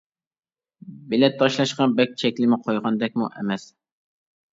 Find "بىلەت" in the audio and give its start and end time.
1.11-1.35